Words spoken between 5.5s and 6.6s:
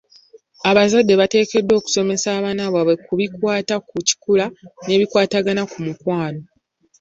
ku mukwano.